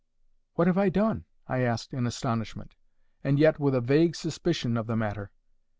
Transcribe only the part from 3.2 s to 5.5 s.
and yet with a vague suspicion of the matter.